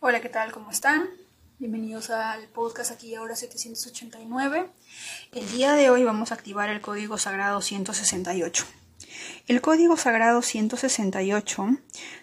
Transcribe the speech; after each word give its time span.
Hola, 0.00 0.20
¿qué 0.20 0.28
tal? 0.28 0.52
¿Cómo 0.52 0.70
están? 0.70 1.08
Bienvenidos 1.58 2.10
al 2.10 2.46
podcast 2.50 2.92
aquí 2.92 3.16
ahora 3.16 3.34
789. 3.34 4.70
El 5.32 5.50
día 5.50 5.72
de 5.72 5.90
hoy 5.90 6.04
vamos 6.04 6.30
a 6.30 6.36
activar 6.36 6.70
el 6.70 6.80
código 6.80 7.18
sagrado 7.18 7.60
168. 7.60 8.64
El 9.48 9.60
código 9.60 9.96
sagrado 9.96 10.40
168 10.40 11.78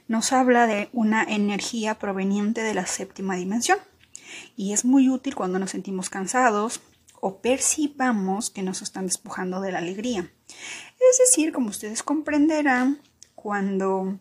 nos 0.08 0.32
habla 0.32 0.68
de 0.68 0.88
una 0.94 1.24
energía 1.24 2.00
proveniente 2.00 2.62
de 2.62 2.74
la 2.74 2.86
séptima 2.86 3.36
dimensión 3.36 3.80
y 4.56 4.72
es 4.72 4.86
muy 4.86 5.10
útil 5.10 5.36
cuando 5.36 5.60
nos 5.60 5.72
sentimos 5.72 6.10
cansados 6.10 6.80
o 7.20 7.42
percibamos 7.42 8.52
que 8.52 8.64
nos 8.64 8.82
están 8.84 9.08
despojando 9.08 9.60
de 9.60 9.74
la 9.74 9.80
alegría. 9.80 10.32
Es 11.12 11.18
decir, 11.18 11.52
como 11.52 11.72
ustedes 11.72 12.04
comprenderán, 12.04 13.02
cuando 13.36 14.18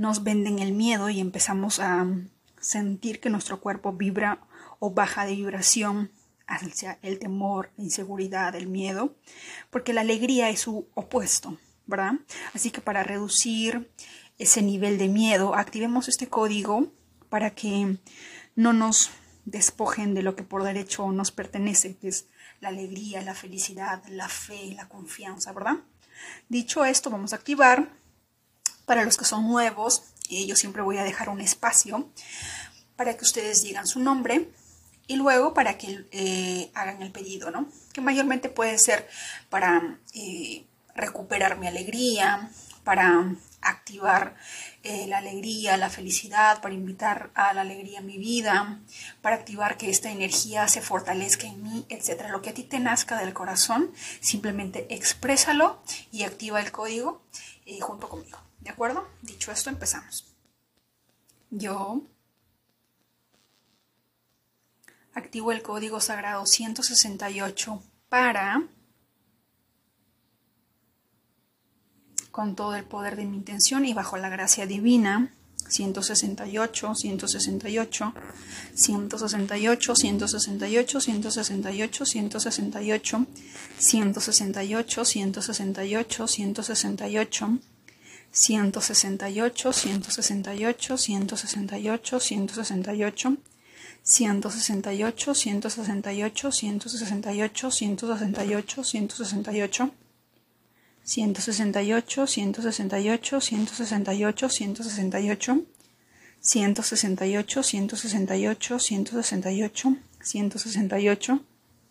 nos 0.00 0.24
venden 0.24 0.60
el 0.60 0.72
miedo 0.72 1.10
y 1.10 1.20
empezamos 1.20 1.78
a 1.78 2.06
sentir 2.58 3.20
que 3.20 3.28
nuestro 3.28 3.60
cuerpo 3.60 3.92
vibra 3.92 4.40
o 4.78 4.94
baja 4.94 5.26
de 5.26 5.34
vibración 5.36 6.10
hacia 6.46 6.98
el 7.02 7.18
temor, 7.18 7.70
la 7.76 7.84
inseguridad, 7.84 8.54
el 8.54 8.66
miedo, 8.66 9.14
porque 9.68 9.92
la 9.92 10.00
alegría 10.00 10.48
es 10.48 10.60
su 10.60 10.88
opuesto, 10.94 11.58
¿verdad? 11.84 12.14
Así 12.54 12.70
que 12.70 12.80
para 12.80 13.02
reducir 13.02 13.92
ese 14.38 14.62
nivel 14.62 14.96
de 14.96 15.08
miedo, 15.08 15.54
activemos 15.54 16.08
este 16.08 16.28
código 16.28 16.90
para 17.28 17.50
que 17.50 17.98
no 18.56 18.72
nos 18.72 19.10
despojen 19.44 20.14
de 20.14 20.22
lo 20.22 20.34
que 20.34 20.44
por 20.44 20.62
derecho 20.62 21.12
nos 21.12 21.30
pertenece, 21.30 21.98
que 21.98 22.08
es 22.08 22.26
la 22.62 22.70
alegría, 22.70 23.20
la 23.20 23.34
felicidad, 23.34 24.02
la 24.08 24.30
fe, 24.30 24.72
la 24.74 24.88
confianza, 24.88 25.52
¿verdad? 25.52 25.76
Dicho 26.48 26.86
esto, 26.86 27.10
vamos 27.10 27.34
a 27.34 27.36
activar 27.36 27.99
para 28.90 29.04
los 29.04 29.16
que 29.16 29.24
son 29.24 29.46
nuevos, 29.46 30.02
yo 30.28 30.56
siempre 30.56 30.82
voy 30.82 30.98
a 30.98 31.04
dejar 31.04 31.28
un 31.28 31.40
espacio 31.40 32.10
para 32.96 33.16
que 33.16 33.22
ustedes 33.22 33.62
digan 33.62 33.86
su 33.86 34.00
nombre 34.00 34.50
y 35.06 35.14
luego 35.14 35.54
para 35.54 35.78
que 35.78 36.06
eh, 36.10 36.72
hagan 36.74 37.00
el 37.00 37.12
pedido, 37.12 37.52
¿no? 37.52 37.68
Que 37.92 38.00
mayormente 38.00 38.48
puede 38.48 38.76
ser 38.80 39.08
para 39.48 40.00
eh, 40.12 40.66
recuperar 40.96 41.56
mi 41.56 41.68
alegría, 41.68 42.50
para 42.82 43.32
activar 43.60 44.34
eh, 44.82 45.06
la 45.06 45.18
alegría, 45.18 45.76
la 45.76 45.88
felicidad, 45.88 46.60
para 46.60 46.74
invitar 46.74 47.30
a 47.34 47.54
la 47.54 47.60
alegría 47.60 48.00
a 48.00 48.02
mi 48.02 48.18
vida, 48.18 48.80
para 49.22 49.36
activar 49.36 49.76
que 49.76 49.88
esta 49.88 50.10
energía 50.10 50.66
se 50.66 50.82
fortalezca 50.82 51.46
en 51.46 51.62
mí, 51.62 51.86
etc. 51.90 52.24
Lo 52.28 52.42
que 52.42 52.50
a 52.50 52.54
ti 52.54 52.64
te 52.64 52.80
nazca 52.80 53.20
del 53.20 53.34
corazón, 53.34 53.92
simplemente 54.20 54.92
exprésalo 54.92 55.80
y 56.10 56.24
activa 56.24 56.60
el 56.60 56.72
código 56.72 57.22
junto 57.80 58.08
conmigo. 58.08 58.49
¿De 58.70 58.74
acuerdo? 58.74 59.08
Dicho 59.20 59.50
esto, 59.50 59.68
empezamos. 59.68 60.32
Yo 61.50 62.04
activo 65.12 65.50
el 65.50 65.60
código 65.60 66.00
sagrado 66.00 66.46
168 66.46 67.82
para, 68.08 68.62
con 72.30 72.54
todo 72.54 72.76
el 72.76 72.84
poder 72.84 73.16
de 73.16 73.24
mi 73.24 73.38
intención 73.38 73.84
y 73.84 73.92
bajo 73.92 74.16
la 74.18 74.28
gracia 74.28 74.66
divina, 74.66 75.34
168, 75.68 76.94
168, 76.94 78.14
168, 78.74 79.96
168, 79.96 79.98
168, 81.00 81.00
168, 81.00 82.04
168, 83.76 85.04
168, 85.04 86.28
168, 86.28 87.58
168, 88.32 89.64
168, 89.64 90.90
168, 90.90 90.90
168, 90.90 92.12
168, 92.12 93.36
168, 94.04 95.26
168, 95.26 95.26
168, 95.26 96.36
168, 96.36 96.70
168, 96.70 98.00
168, 104.06 104.70
168, 104.76 105.50
168, 106.46 106.70
168, 106.70 107.56
168, 107.56 108.70
168, 108.70 109.70
168, 110.22 111.40